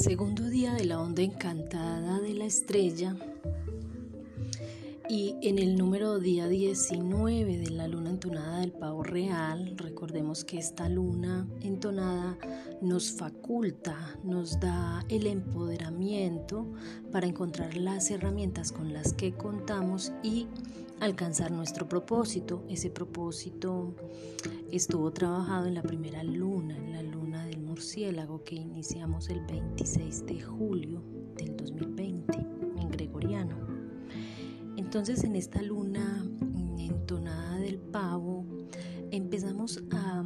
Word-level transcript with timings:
segundo 0.00 0.48
día 0.48 0.72
de 0.72 0.86
la 0.86 0.98
onda 0.98 1.20
encantada 1.20 2.20
de 2.20 2.32
la 2.32 2.46
estrella 2.46 3.14
y 5.10 5.36
en 5.42 5.58
el 5.58 5.76
número 5.76 6.18
día 6.18 6.48
19 6.48 7.58
de 7.58 7.68
la 7.68 7.86
luna 7.86 8.08
entonada 8.08 8.60
del 8.60 8.72
pavo 8.72 9.02
real, 9.02 9.74
recordemos 9.76 10.46
que 10.46 10.56
esta 10.56 10.88
luna 10.88 11.46
entonada 11.60 12.38
nos 12.80 13.10
faculta, 13.10 14.18
nos 14.24 14.58
da 14.58 15.04
el 15.10 15.26
empoderamiento 15.26 16.66
para 17.12 17.26
encontrar 17.26 17.76
las 17.76 18.10
herramientas 18.10 18.72
con 18.72 18.94
las 18.94 19.12
que 19.12 19.34
contamos 19.34 20.12
y 20.22 20.46
alcanzar 21.00 21.50
nuestro 21.50 21.90
propósito. 21.90 22.64
Ese 22.70 22.88
propósito 22.88 23.94
estuvo 24.72 25.10
trabajado 25.12 25.66
en 25.66 25.74
la 25.74 25.82
primera 25.82 26.22
luna, 26.22 26.74
en 26.78 26.92
la 26.92 27.02
que 28.44 28.56
iniciamos 28.56 29.30
el 29.30 29.40
26 29.46 30.26
de 30.26 30.38
julio 30.42 31.02
del 31.34 31.56
2020 31.56 32.38
en 32.76 32.90
gregoriano. 32.90 33.56
Entonces 34.76 35.24
en 35.24 35.34
esta 35.34 35.62
luna 35.62 36.22
entonada 36.78 37.56
del 37.56 37.78
pavo 37.78 38.44
empezamos 39.10 39.82
a 39.92 40.22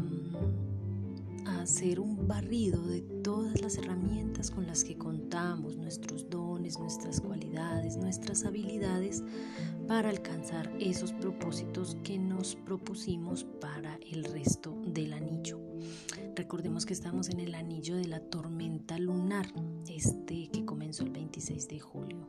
hacer 1.60 2.00
un 2.00 2.26
barrido 2.26 2.84
de 2.88 3.02
todas 3.22 3.60
las 3.60 3.78
herramientas 3.78 4.50
con 4.50 4.66
las 4.66 4.82
que 4.82 4.98
contamos, 4.98 5.76
nuestros 5.76 6.28
dones, 6.28 6.80
nuestras 6.80 7.20
cualidades, 7.20 7.96
nuestras 7.96 8.44
habilidades 8.44 9.22
para 9.86 10.10
alcanzar 10.10 10.72
esos 10.80 11.12
propósitos 11.12 11.96
que 12.02 12.18
nos 12.18 12.56
propusimos 12.56 13.44
para 13.44 13.96
el 14.10 14.24
resto 14.24 14.76
del 14.86 15.12
anillo. 15.12 15.60
Recordemos 16.36 16.84
que 16.84 16.94
estamos 16.94 17.28
en 17.28 17.38
el 17.38 17.54
anillo 17.54 17.94
de 17.94 18.08
la 18.08 18.18
tormenta 18.18 18.98
lunar, 18.98 19.46
este 19.88 20.48
que 20.48 20.64
comenzó 20.64 21.04
el 21.04 21.10
26 21.10 21.68
de 21.68 21.78
julio. 21.78 22.26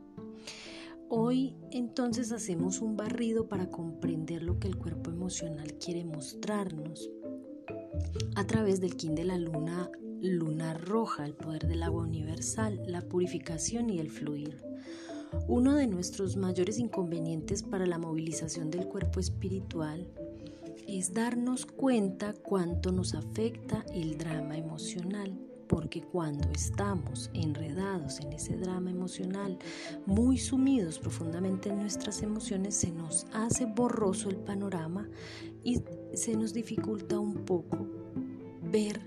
Hoy 1.08 1.56
entonces 1.72 2.30
hacemos 2.30 2.80
un 2.80 2.96
barrido 2.96 3.48
para 3.48 3.68
comprender 3.68 4.44
lo 4.44 4.60
que 4.60 4.68
el 4.68 4.76
cuerpo 4.76 5.10
emocional 5.10 5.74
quiere 5.78 6.04
mostrarnos 6.04 7.10
a 8.36 8.46
través 8.46 8.80
del 8.80 8.96
kin 8.96 9.16
de 9.16 9.24
la 9.24 9.38
luna 9.38 9.90
lunar 10.20 10.80
roja, 10.84 11.26
el 11.26 11.34
poder 11.34 11.66
del 11.66 11.82
agua 11.82 12.04
universal, 12.04 12.80
la 12.86 13.02
purificación 13.02 13.90
y 13.90 13.98
el 13.98 14.10
fluir. 14.10 14.62
Uno 15.48 15.74
de 15.74 15.88
nuestros 15.88 16.36
mayores 16.36 16.78
inconvenientes 16.78 17.64
para 17.64 17.86
la 17.86 17.98
movilización 17.98 18.70
del 18.70 18.86
cuerpo 18.86 19.18
espiritual 19.18 20.06
es 20.86 21.12
darnos 21.12 21.66
cuenta 21.66 22.32
cuánto 22.32 22.92
nos 22.92 23.14
afecta 23.14 23.84
el 23.92 24.18
drama 24.18 24.56
emocional, 24.56 25.38
porque 25.66 26.02
cuando 26.02 26.48
estamos 26.52 27.30
enredados 27.34 28.20
en 28.20 28.32
ese 28.32 28.56
drama 28.56 28.90
emocional, 28.90 29.58
muy 30.06 30.38
sumidos 30.38 30.98
profundamente 30.98 31.70
en 31.70 31.78
nuestras 31.78 32.22
emociones, 32.22 32.74
se 32.74 32.90
nos 32.90 33.26
hace 33.32 33.66
borroso 33.66 34.28
el 34.28 34.36
panorama 34.36 35.08
y 35.64 35.82
se 36.14 36.36
nos 36.36 36.52
dificulta 36.52 37.18
un 37.18 37.44
poco 37.44 37.86
ver 38.62 39.00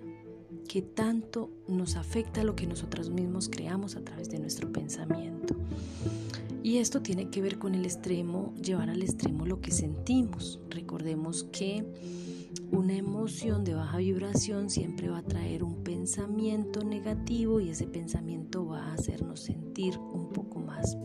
que 0.67 0.81
tanto 0.81 1.49
nos 1.67 1.95
afecta 1.95 2.43
lo 2.43 2.55
que 2.55 2.67
nosotros 2.67 3.09
mismos 3.09 3.49
creamos 3.49 3.95
a 3.95 4.03
través 4.03 4.29
de 4.29 4.39
nuestro 4.39 4.71
pensamiento. 4.71 5.55
Y 6.69 6.77
esto 6.77 7.01
tiene 7.01 7.31
que 7.31 7.41
ver 7.41 7.57
con 7.57 7.73
el 7.73 7.83
extremo, 7.83 8.53
llevar 8.53 8.91
al 8.91 9.01
extremo 9.01 9.47
lo 9.47 9.59
que 9.59 9.71
sentimos. 9.71 10.59
Recordemos 10.69 11.45
que 11.45 11.83
una 12.71 12.93
emoción 12.93 13.63
de 13.63 13.73
baja 13.73 13.97
vibración 13.97 14.69
siempre 14.69 15.09
va 15.09 15.17
a 15.17 15.23
traer 15.23 15.63
un 15.63 15.83
pensamiento 15.83 16.83
negativo 16.83 17.59
y 17.59 17.69
ese 17.69 17.87
pensamiento 17.87 18.67
va 18.67 18.83
a 18.83 18.93
hacernos 18.93 19.39
sentir 19.39 19.97
un 19.97 20.29
poco 20.29 20.59
más 20.59 20.95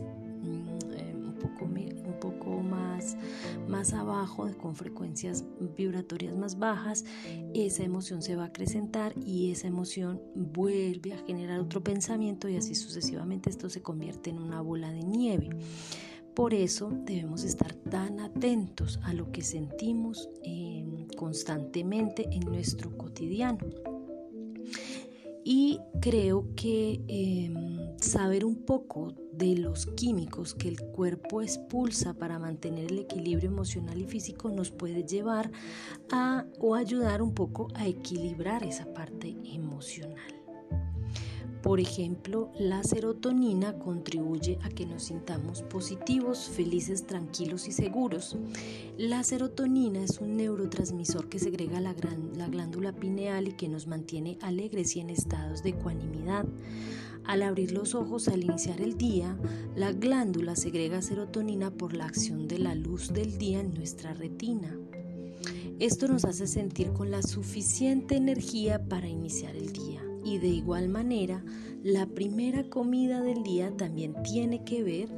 más 3.67 3.93
abajo, 3.93 4.49
con 4.61 4.75
frecuencias 4.75 5.43
vibratorias 5.77 6.35
más 6.35 6.57
bajas, 6.57 7.05
esa 7.53 7.83
emoción 7.83 8.21
se 8.21 8.35
va 8.35 8.43
a 8.43 8.47
acrecentar 8.47 9.13
y 9.17 9.51
esa 9.51 9.67
emoción 9.67 10.21
vuelve 10.35 11.13
a 11.13 11.17
generar 11.25 11.59
otro 11.59 11.83
pensamiento 11.83 12.47
y 12.47 12.57
así 12.57 12.75
sucesivamente 12.75 13.49
esto 13.49 13.69
se 13.69 13.81
convierte 13.81 14.29
en 14.29 14.39
una 14.39 14.61
bola 14.61 14.91
de 14.91 15.03
nieve. 15.03 15.49
Por 16.33 16.53
eso 16.53 16.91
debemos 17.05 17.43
estar 17.43 17.73
tan 17.73 18.19
atentos 18.19 18.99
a 19.03 19.13
lo 19.13 19.31
que 19.31 19.41
sentimos 19.41 20.29
em, 20.43 21.07
constantemente 21.15 22.27
en 22.29 22.41
nuestro 22.41 22.95
cotidiano. 22.97 23.59
Y 25.47 25.79
creo 26.01 26.47
que 26.55 27.03
em, 27.07 27.95
saber 27.99 28.43
un 28.45 28.65
poco 28.65 29.13
de 29.31 29.55
los 29.55 29.85
químicos 29.85 30.55
que 30.55 30.67
el 30.67 30.81
cuerpo 30.81 31.43
expulsa 31.43 32.15
para 32.15 32.39
mantener 32.39 32.91
el 32.91 32.97
equilibrio 32.97 33.51
emocional 33.51 34.01
y 34.01 34.05
físico 34.05 34.49
nos 34.49 34.71
puede 34.71 35.03
llevar 35.03 35.51
a 36.11 36.47
o 36.59 36.73
ayudar 36.73 37.21
un 37.21 37.35
poco 37.35 37.67
a 37.75 37.85
equilibrar 37.85 38.63
esa 38.63 38.91
parte 38.91 39.37
emocional. 39.45 40.44
Por 41.65 41.79
ejemplo, 41.79 42.51
la 42.59 42.83
serotonina 42.83 43.79
contribuye 43.79 44.59
a 44.61 44.69
que 44.69 44.85
nos 44.85 45.05
sintamos 45.05 45.63
positivos, 45.63 46.47
felices, 46.47 47.07
tranquilos 47.07 47.67
y 47.67 47.71
seguros. 47.71 48.37
La 48.99 49.23
serotonina 49.23 50.03
es 50.03 50.19
un 50.19 50.37
neurotransmisor 50.37 51.27
que 51.27 51.39
segrega 51.39 51.81
la, 51.81 51.95
la 52.35 52.47
glándula 52.49 52.93
pineal 52.93 53.47
y 53.47 53.53
que 53.53 53.67
nos 53.67 53.87
mantiene 53.87 54.37
alegres 54.43 54.95
y 54.95 54.99
en 54.99 55.09
estados 55.09 55.63
de 55.63 55.71
ecuanimidad. 55.71 56.45
Al 57.23 57.41
abrir 57.41 57.71
los 57.71 57.95
ojos 57.95 58.27
al 58.27 58.43
iniciar 58.43 58.79
el 58.79 58.95
día, 58.95 59.35
la 59.75 59.91
glándula 59.91 60.55
segrega 60.55 61.01
serotonina 61.01 61.71
por 61.71 61.95
la 61.95 62.05
acción 62.05 62.47
de 62.47 62.59
la 62.59 62.75
luz 62.75 63.11
del 63.11 63.39
día 63.39 63.61
en 63.61 63.73
nuestra 63.73 64.13
retina. 64.13 64.77
Esto 65.79 66.07
nos 66.07 66.25
hace 66.25 66.45
sentir 66.45 66.93
con 66.93 67.09
la 67.09 67.23
suficiente 67.23 68.17
energía 68.17 68.87
para 68.87 69.07
iniciar 69.07 69.55
el 69.55 69.73
día. 69.73 70.03
Y 70.25 70.39
de 70.39 70.47
igual 70.47 70.89
manera, 70.89 71.45
la 71.83 72.07
primera 72.07 72.67
comida 72.67 73.21
del 73.21 73.43
día 73.43 73.71
también 73.77 74.15
tiene 74.23 74.65
que 74.65 74.83
ver 74.83 75.09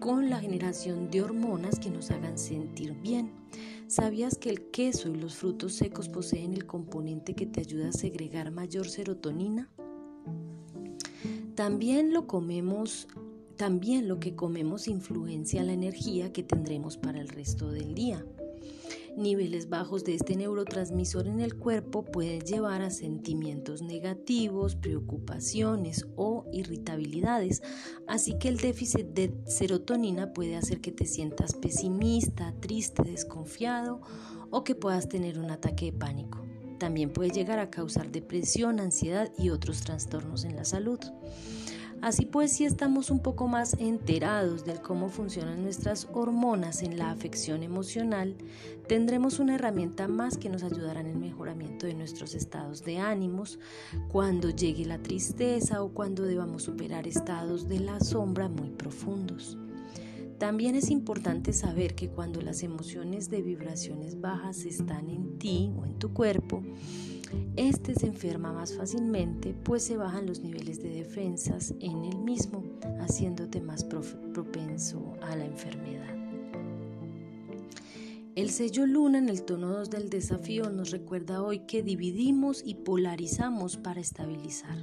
con 0.00 0.28
la 0.28 0.40
generación 0.40 1.08
de 1.10 1.22
hormonas 1.22 1.78
que 1.78 1.88
nos 1.88 2.10
hagan 2.10 2.36
sentir 2.36 2.94
bien. 3.00 3.30
¿Sabías 3.86 4.36
que 4.36 4.50
el 4.50 4.70
queso 4.70 5.08
y 5.08 5.16
los 5.16 5.36
frutos 5.36 5.74
secos 5.74 6.08
poseen 6.08 6.52
el 6.52 6.66
componente 6.66 7.34
que 7.34 7.46
te 7.46 7.60
ayuda 7.60 7.90
a 7.90 7.92
segregar 7.92 8.50
mayor 8.50 8.88
serotonina? 8.88 9.70
También 11.54 12.12
lo 12.12 12.26
comemos, 12.26 13.06
también 13.56 14.08
lo 14.08 14.18
que 14.18 14.34
comemos 14.34 14.88
influencia 14.88 15.62
la 15.62 15.74
energía 15.74 16.32
que 16.32 16.42
tendremos 16.42 16.96
para 16.96 17.20
el 17.20 17.28
resto 17.28 17.70
del 17.70 17.94
día. 17.94 18.24
Niveles 19.16 19.68
bajos 19.68 20.04
de 20.04 20.14
este 20.14 20.36
neurotransmisor 20.36 21.26
en 21.26 21.40
el 21.40 21.56
cuerpo 21.56 22.04
pueden 22.04 22.40
llevar 22.40 22.82
a 22.82 22.90
sentimientos 22.90 23.82
negativos, 23.82 24.76
preocupaciones 24.76 26.06
o 26.16 26.46
irritabilidades, 26.52 27.62
así 28.06 28.38
que 28.38 28.48
el 28.48 28.56
déficit 28.56 29.06
de 29.08 29.34
serotonina 29.46 30.32
puede 30.32 30.56
hacer 30.56 30.80
que 30.80 30.92
te 30.92 31.06
sientas 31.06 31.54
pesimista, 31.54 32.54
triste, 32.60 33.02
desconfiado 33.02 34.00
o 34.50 34.64
que 34.64 34.74
puedas 34.74 35.08
tener 35.08 35.38
un 35.38 35.50
ataque 35.50 35.86
de 35.86 35.92
pánico. 35.92 36.44
También 36.78 37.12
puede 37.12 37.30
llegar 37.30 37.58
a 37.58 37.70
causar 37.70 38.10
depresión, 38.10 38.80
ansiedad 38.80 39.30
y 39.36 39.50
otros 39.50 39.82
trastornos 39.82 40.44
en 40.44 40.56
la 40.56 40.64
salud. 40.64 40.98
Así 42.02 42.24
pues, 42.24 42.52
si 42.52 42.64
estamos 42.64 43.10
un 43.10 43.20
poco 43.20 43.46
más 43.46 43.76
enterados 43.78 44.64
de 44.64 44.80
cómo 44.80 45.10
funcionan 45.10 45.62
nuestras 45.62 46.08
hormonas 46.12 46.82
en 46.82 46.96
la 46.96 47.10
afección 47.10 47.62
emocional, 47.62 48.36
tendremos 48.88 49.38
una 49.38 49.56
herramienta 49.56 50.08
más 50.08 50.38
que 50.38 50.48
nos 50.48 50.62
ayudará 50.62 51.00
en 51.00 51.08
el 51.08 51.18
mejoramiento 51.18 51.86
de 51.86 51.92
nuestros 51.92 52.34
estados 52.34 52.82
de 52.84 52.98
ánimos 52.98 53.58
cuando 54.08 54.48
llegue 54.48 54.86
la 54.86 54.98
tristeza 54.98 55.82
o 55.82 55.90
cuando 55.90 56.22
debamos 56.22 56.62
superar 56.62 57.06
estados 57.06 57.68
de 57.68 57.80
la 57.80 58.00
sombra 58.00 58.48
muy 58.48 58.70
profundos. 58.70 59.58
También 60.38 60.76
es 60.76 60.90
importante 60.90 61.52
saber 61.52 61.94
que 61.94 62.08
cuando 62.08 62.40
las 62.40 62.62
emociones 62.62 63.28
de 63.28 63.42
vibraciones 63.42 64.22
bajas 64.22 64.64
están 64.64 65.10
en 65.10 65.38
ti 65.38 65.70
o 65.76 65.84
en 65.84 65.98
tu 65.98 66.14
cuerpo, 66.14 66.62
este 67.56 67.94
se 67.94 68.06
enferma 68.06 68.52
más 68.52 68.74
fácilmente 68.74 69.54
pues 69.64 69.82
se 69.82 69.96
bajan 69.96 70.26
los 70.26 70.40
niveles 70.40 70.82
de 70.82 70.90
defensas 70.90 71.74
en 71.80 72.04
el 72.04 72.18
mismo, 72.18 72.64
haciéndote 73.00 73.60
más 73.60 73.84
propenso 73.84 75.14
a 75.22 75.36
la 75.36 75.44
enfermedad. 75.44 76.20
El 78.36 78.50
sello 78.50 78.86
luna 78.86 79.18
en 79.18 79.28
el 79.28 79.42
tono 79.42 79.68
2 79.68 79.90
del 79.90 80.08
desafío 80.08 80.70
nos 80.70 80.92
recuerda 80.92 81.42
hoy 81.42 81.60
que 81.66 81.82
dividimos 81.82 82.62
y 82.64 82.76
polarizamos 82.76 83.76
para 83.76 84.00
estabilizar. 84.00 84.78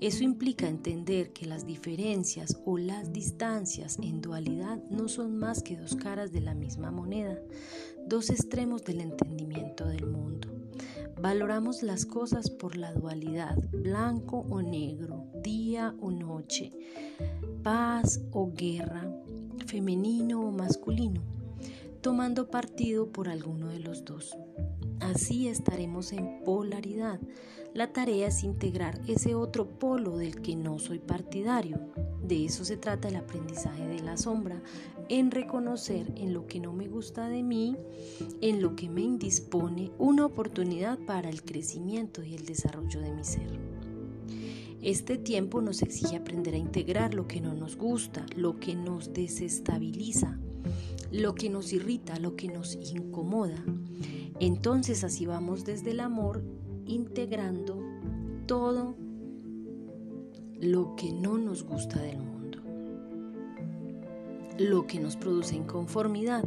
Eso 0.00 0.24
implica 0.24 0.68
entender 0.68 1.32
que 1.32 1.46
las 1.46 1.66
diferencias 1.66 2.60
o 2.66 2.76
las 2.76 3.14
distancias 3.14 3.98
en 4.02 4.20
dualidad 4.20 4.78
no 4.90 5.08
son 5.08 5.38
más 5.38 5.62
que 5.62 5.76
dos 5.76 5.96
caras 5.96 6.32
de 6.32 6.42
la 6.42 6.54
misma 6.54 6.90
moneda, 6.90 7.40
dos 8.06 8.30
extremos 8.30 8.84
del 8.84 9.00
entendimiento 9.00 9.86
del 9.86 10.06
mundo. 10.06 10.48
Valoramos 11.20 11.82
las 11.82 12.06
cosas 12.06 12.50
por 12.50 12.76
la 12.76 12.92
dualidad, 12.92 13.56
blanco 13.72 14.46
o 14.48 14.62
negro, 14.62 15.26
día 15.42 15.94
o 16.00 16.10
noche, 16.10 16.72
paz 17.62 18.20
o 18.30 18.52
guerra, 18.52 19.10
femenino 19.66 20.40
o 20.40 20.52
masculino, 20.52 21.22
tomando 22.00 22.48
partido 22.48 23.10
por 23.10 23.28
alguno 23.28 23.68
de 23.68 23.80
los 23.80 24.04
dos. 24.04 24.36
Así 25.00 25.48
estaremos 25.48 26.12
en 26.12 26.44
polaridad. 26.44 27.18
La 27.76 27.92
tarea 27.92 28.28
es 28.28 28.42
integrar 28.42 29.02
ese 29.06 29.34
otro 29.34 29.68
polo 29.68 30.16
del 30.16 30.40
que 30.40 30.56
no 30.56 30.78
soy 30.78 30.98
partidario. 30.98 31.78
De 32.26 32.46
eso 32.46 32.64
se 32.64 32.78
trata 32.78 33.08
el 33.08 33.16
aprendizaje 33.16 33.86
de 33.86 34.00
la 34.00 34.16
sombra, 34.16 34.62
en 35.10 35.30
reconocer 35.30 36.10
en 36.16 36.32
lo 36.32 36.46
que 36.46 36.58
no 36.58 36.72
me 36.72 36.88
gusta 36.88 37.28
de 37.28 37.42
mí, 37.42 37.76
en 38.40 38.62
lo 38.62 38.76
que 38.76 38.88
me 38.88 39.02
indispone, 39.02 39.90
una 39.98 40.24
oportunidad 40.24 40.98
para 41.00 41.28
el 41.28 41.42
crecimiento 41.42 42.24
y 42.24 42.34
el 42.34 42.46
desarrollo 42.46 42.98
de 43.00 43.12
mi 43.12 43.24
ser. 43.24 43.58
Este 44.80 45.18
tiempo 45.18 45.60
nos 45.60 45.82
exige 45.82 46.16
aprender 46.16 46.54
a 46.54 46.58
integrar 46.58 47.12
lo 47.12 47.28
que 47.28 47.42
no 47.42 47.52
nos 47.52 47.76
gusta, 47.76 48.24
lo 48.36 48.58
que 48.58 48.74
nos 48.74 49.12
desestabiliza, 49.12 50.38
lo 51.12 51.34
que 51.34 51.50
nos 51.50 51.74
irrita, 51.74 52.18
lo 52.20 52.36
que 52.36 52.48
nos 52.48 52.74
incomoda. 52.74 53.62
Entonces 54.40 55.04
así 55.04 55.26
vamos 55.26 55.66
desde 55.66 55.90
el 55.90 56.00
amor 56.00 56.42
integrando 56.86 57.82
todo 58.46 58.94
lo 60.60 60.96
que 60.96 61.12
no 61.12 61.36
nos 61.38 61.64
gusta 61.64 62.00
del 62.00 62.18
mundo 62.18 62.35
lo 64.58 64.86
que 64.86 65.00
nos 65.00 65.16
produce 65.16 65.54
inconformidad, 65.54 66.44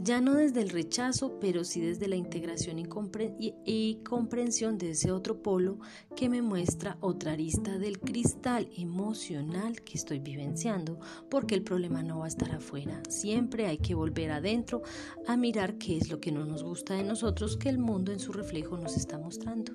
ya 0.00 0.20
no 0.20 0.34
desde 0.34 0.62
el 0.62 0.70
rechazo, 0.70 1.38
pero 1.40 1.64
sí 1.64 1.80
desde 1.80 2.08
la 2.08 2.16
integración 2.16 2.78
y, 2.78 3.94
comprensión 4.04 4.78
de 4.78 4.90
ese 4.90 5.10
otro 5.10 5.42
polo 5.42 5.78
que 6.16 6.28
me 6.28 6.42
muestra 6.42 6.96
otra 7.00 7.32
arista 7.32 7.78
del 7.78 7.98
cristal 7.98 8.70
emocional 8.76 9.82
que 9.82 9.94
estoy 9.94 10.20
vivenciando, 10.20 10.98
porque 11.28 11.54
el 11.54 11.62
problema 11.62 12.02
no 12.02 12.20
va 12.20 12.26
a 12.26 12.28
estar 12.28 12.52
afuera, 12.52 13.02
siempre 13.08 13.66
hay 13.66 13.78
que 13.78 13.94
volver 13.94 14.30
adentro 14.30 14.82
a 15.26 15.36
mirar 15.36 15.78
qué 15.78 15.96
es 15.96 16.10
lo 16.10 16.20
que 16.20 16.32
no 16.32 16.44
nos 16.44 16.62
gusta 16.62 16.94
de 16.94 17.04
nosotros 17.04 17.56
que 17.56 17.68
el 17.68 17.78
mundo 17.78 18.12
en 18.12 18.20
su 18.20 18.32
reflejo 18.32 18.76
nos 18.78 18.96
está 18.96 19.18
mostrando. 19.18 19.72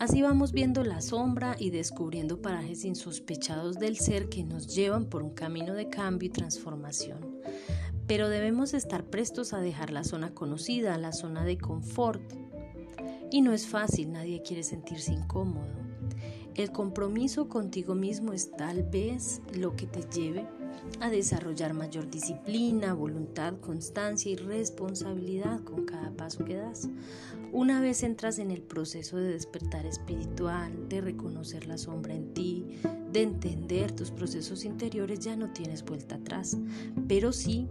Así 0.00 0.22
vamos 0.22 0.52
viendo 0.52 0.82
la 0.82 1.00
sombra 1.00 1.56
y 1.58 1.70
descubriendo 1.70 2.42
parajes 2.42 2.84
insospechados 2.84 3.78
del 3.78 3.96
ser 3.96 4.28
que 4.28 4.42
nos 4.42 4.74
llevan 4.74 5.06
por 5.06 5.22
un 5.22 5.30
camino 5.30 5.72
de 5.74 5.88
cambio 5.88 6.26
y 6.26 6.32
transformación. 6.32 7.40
Pero 8.06 8.28
debemos 8.28 8.74
estar 8.74 9.04
prestos 9.04 9.52
a 9.52 9.60
dejar 9.60 9.90
la 9.90 10.04
zona 10.04 10.34
conocida, 10.34 10.98
la 10.98 11.12
zona 11.12 11.44
de 11.44 11.58
confort. 11.58 12.22
Y 13.30 13.40
no 13.40 13.52
es 13.52 13.66
fácil, 13.66 14.12
nadie 14.12 14.42
quiere 14.42 14.62
sentirse 14.62 15.12
incómodo. 15.12 15.72
El 16.54 16.70
compromiso 16.70 17.48
contigo 17.48 17.94
mismo 17.94 18.32
es 18.32 18.50
tal 18.52 18.82
vez 18.82 19.42
lo 19.56 19.74
que 19.74 19.86
te 19.86 20.02
lleve 20.02 20.46
a 21.00 21.08
desarrollar 21.08 21.72
mayor 21.72 22.10
disciplina, 22.10 22.94
voluntad, 22.94 23.54
constancia 23.60 24.30
y 24.30 24.36
responsabilidad 24.36 25.60
con 25.64 25.84
cada 25.84 26.10
paso 26.10 26.44
que 26.44 26.56
das. 26.56 26.88
Una 27.54 27.80
vez 27.80 28.02
entras 28.02 28.40
en 28.40 28.50
el 28.50 28.62
proceso 28.62 29.16
de 29.16 29.28
despertar 29.28 29.86
espiritual, 29.86 30.88
de 30.88 31.00
reconocer 31.00 31.68
la 31.68 31.78
sombra 31.78 32.12
en 32.12 32.34
ti, 32.34 32.66
de 33.12 33.22
entender 33.22 33.92
tus 33.92 34.10
procesos 34.10 34.64
interiores, 34.64 35.20
ya 35.20 35.36
no 35.36 35.52
tienes 35.52 35.84
vuelta 35.84 36.16
atrás, 36.16 36.58
pero 37.06 37.32
sí 37.32 37.68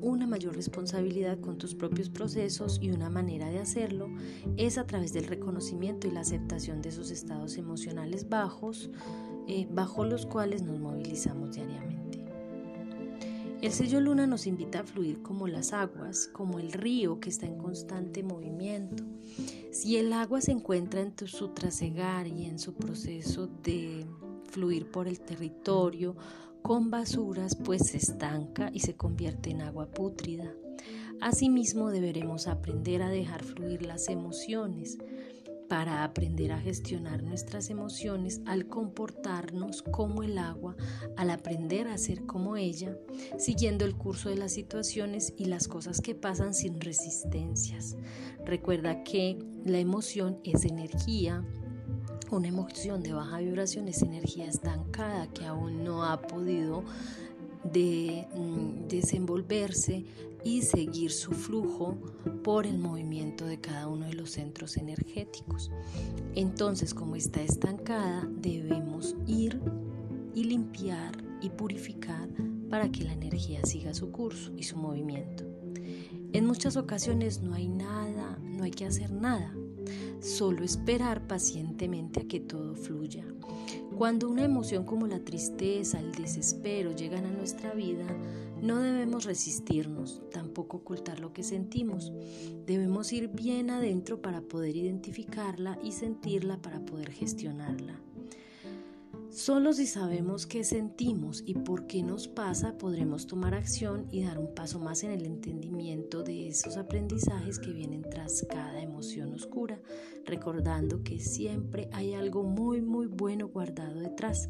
una 0.00 0.26
mayor 0.26 0.56
responsabilidad 0.56 1.38
con 1.38 1.58
tus 1.58 1.76
propios 1.76 2.10
procesos 2.10 2.80
y 2.82 2.90
una 2.90 3.08
manera 3.08 3.48
de 3.50 3.60
hacerlo 3.60 4.08
es 4.56 4.78
a 4.78 4.86
través 4.88 5.12
del 5.12 5.28
reconocimiento 5.28 6.08
y 6.08 6.10
la 6.10 6.22
aceptación 6.22 6.82
de 6.82 6.88
esos 6.88 7.12
estados 7.12 7.56
emocionales 7.56 8.28
bajos, 8.28 8.90
eh, 9.46 9.68
bajo 9.70 10.06
los 10.06 10.26
cuales 10.26 10.62
nos 10.62 10.80
movilizamos 10.80 11.52
diariamente. 11.54 12.07
El 13.60 13.72
sello 13.72 14.00
luna 14.00 14.24
nos 14.28 14.46
invita 14.46 14.80
a 14.80 14.84
fluir 14.84 15.20
como 15.20 15.48
las 15.48 15.72
aguas, 15.72 16.30
como 16.32 16.60
el 16.60 16.72
río 16.72 17.18
que 17.18 17.28
está 17.28 17.46
en 17.46 17.58
constante 17.58 18.22
movimiento. 18.22 19.02
Si 19.72 19.96
el 19.96 20.12
agua 20.12 20.40
se 20.40 20.52
encuentra 20.52 21.00
en 21.00 21.12
su 21.26 21.48
trasegar 21.48 22.28
y 22.28 22.44
en 22.44 22.60
su 22.60 22.74
proceso 22.74 23.48
de 23.64 24.06
fluir 24.44 24.88
por 24.92 25.08
el 25.08 25.18
territorio 25.20 26.16
con 26.62 26.88
basuras, 26.88 27.56
pues 27.56 27.88
se 27.88 27.96
estanca 27.96 28.70
y 28.72 28.78
se 28.78 28.94
convierte 28.94 29.50
en 29.50 29.62
agua 29.62 29.90
pútrida. 29.90 30.54
Asimismo, 31.20 31.90
deberemos 31.90 32.46
aprender 32.46 33.02
a 33.02 33.08
dejar 33.08 33.42
fluir 33.42 33.82
las 33.82 34.08
emociones 34.08 34.98
para 35.68 36.02
aprender 36.02 36.52
a 36.52 36.60
gestionar 36.60 37.22
nuestras 37.22 37.68
emociones 37.70 38.40
al 38.46 38.66
comportarnos 38.66 39.82
como 39.82 40.22
el 40.22 40.38
agua, 40.38 40.76
al 41.16 41.30
aprender 41.30 41.88
a 41.88 41.98
ser 41.98 42.24
como 42.24 42.56
ella, 42.56 42.96
siguiendo 43.38 43.84
el 43.84 43.94
curso 43.94 44.30
de 44.30 44.36
las 44.36 44.52
situaciones 44.52 45.34
y 45.36 45.44
las 45.44 45.68
cosas 45.68 46.00
que 46.00 46.14
pasan 46.14 46.54
sin 46.54 46.80
resistencias. 46.80 47.96
Recuerda 48.44 49.04
que 49.04 49.38
la 49.64 49.78
emoción 49.78 50.38
es 50.42 50.64
energía, 50.64 51.44
una 52.30 52.48
emoción 52.48 53.02
de 53.02 53.12
baja 53.12 53.38
vibración 53.38 53.88
es 53.88 54.02
energía 54.02 54.46
estancada 54.46 55.28
que 55.28 55.44
aún 55.44 55.84
no 55.84 56.04
ha 56.04 56.20
podido 56.22 56.82
mm, 57.64 58.86
desenvolverse 58.88 60.04
y 60.48 60.62
seguir 60.62 61.12
su 61.12 61.32
flujo 61.32 61.94
por 62.42 62.66
el 62.66 62.78
movimiento 62.78 63.44
de 63.44 63.60
cada 63.60 63.86
uno 63.86 64.06
de 64.06 64.14
los 64.14 64.30
centros 64.30 64.78
energéticos. 64.78 65.70
Entonces, 66.34 66.94
como 66.94 67.16
está 67.16 67.42
estancada, 67.42 68.26
debemos 68.40 69.14
ir 69.26 69.60
y 70.34 70.44
limpiar 70.44 71.22
y 71.42 71.50
purificar 71.50 72.30
para 72.70 72.90
que 72.90 73.04
la 73.04 73.12
energía 73.12 73.60
siga 73.66 73.92
su 73.92 74.10
curso 74.10 74.50
y 74.56 74.62
su 74.62 74.78
movimiento. 74.78 75.44
En 76.32 76.46
muchas 76.46 76.78
ocasiones 76.78 77.42
no 77.42 77.52
hay 77.52 77.68
nada, 77.68 78.38
no 78.42 78.64
hay 78.64 78.70
que 78.70 78.86
hacer 78.86 79.12
nada, 79.12 79.54
solo 80.20 80.64
esperar 80.64 81.26
pacientemente 81.26 82.20
a 82.20 82.24
que 82.26 82.40
todo 82.40 82.74
fluya. 82.74 83.26
Cuando 83.98 84.30
una 84.30 84.44
emoción 84.44 84.84
como 84.84 85.08
la 85.08 85.18
tristeza, 85.18 85.98
el 85.98 86.12
desespero 86.12 86.94
llegan 86.94 87.26
a 87.26 87.32
nuestra 87.32 87.74
vida, 87.74 88.06
no 88.62 88.78
debemos 88.78 89.24
resistirnos, 89.24 90.22
tampoco 90.30 90.76
ocultar 90.76 91.18
lo 91.18 91.32
que 91.32 91.42
sentimos. 91.42 92.12
Debemos 92.64 93.12
ir 93.12 93.26
bien 93.26 93.70
adentro 93.70 94.22
para 94.22 94.40
poder 94.40 94.76
identificarla 94.76 95.80
y 95.82 95.90
sentirla 95.90 96.62
para 96.62 96.78
poder 96.78 97.10
gestionarla. 97.10 98.00
Solo 99.38 99.72
si 99.72 99.86
sabemos 99.86 100.46
qué 100.48 100.64
sentimos 100.64 101.44
y 101.46 101.54
por 101.54 101.86
qué 101.86 102.02
nos 102.02 102.26
pasa, 102.26 102.76
podremos 102.76 103.28
tomar 103.28 103.54
acción 103.54 104.08
y 104.10 104.24
dar 104.24 104.36
un 104.36 104.52
paso 104.52 104.80
más 104.80 105.04
en 105.04 105.12
el 105.12 105.24
entendimiento 105.24 106.24
de 106.24 106.48
esos 106.48 106.76
aprendizajes 106.76 107.60
que 107.60 107.72
vienen 107.72 108.02
tras 108.02 108.44
cada 108.50 108.82
emoción 108.82 109.32
oscura, 109.32 109.80
recordando 110.24 111.04
que 111.04 111.20
siempre 111.20 111.88
hay 111.92 112.14
algo 112.14 112.42
muy 112.42 112.80
muy 112.80 113.06
bueno 113.06 113.46
guardado 113.46 114.00
detrás 114.00 114.48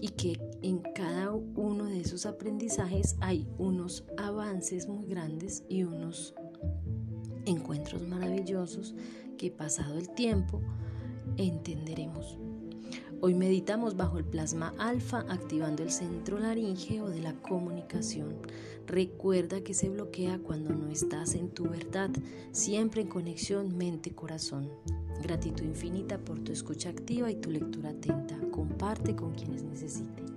y 0.00 0.08
que 0.08 0.40
en 0.62 0.80
cada 0.80 1.32
uno 1.32 1.84
de 1.84 2.00
esos 2.00 2.26
aprendizajes 2.26 3.14
hay 3.20 3.46
unos 3.56 4.04
avances 4.16 4.88
muy 4.88 5.06
grandes 5.06 5.62
y 5.68 5.84
unos 5.84 6.34
encuentros 7.46 8.02
maravillosos 8.08 8.96
que 9.38 9.52
pasado 9.52 9.96
el 9.96 10.08
tiempo 10.08 10.60
entenderemos. 11.36 12.43
Hoy 13.26 13.32
meditamos 13.32 13.96
bajo 13.96 14.18
el 14.18 14.24
plasma 14.26 14.74
alfa 14.76 15.20
activando 15.30 15.82
el 15.82 15.90
centro 15.90 16.38
laríngeo 16.38 17.08
de 17.08 17.22
la 17.22 17.32
comunicación. 17.32 18.34
Recuerda 18.86 19.62
que 19.62 19.72
se 19.72 19.88
bloquea 19.88 20.40
cuando 20.40 20.74
no 20.74 20.90
estás 20.90 21.34
en 21.34 21.48
tu 21.48 21.66
verdad, 21.66 22.10
siempre 22.52 23.00
en 23.00 23.08
conexión 23.08 23.78
mente-corazón. 23.78 24.68
Gratitud 25.22 25.64
infinita 25.64 26.18
por 26.18 26.40
tu 26.40 26.52
escucha 26.52 26.90
activa 26.90 27.30
y 27.30 27.36
tu 27.36 27.50
lectura 27.50 27.92
atenta. 27.92 28.38
Comparte 28.50 29.16
con 29.16 29.32
quienes 29.32 29.62
necesiten. 29.62 30.33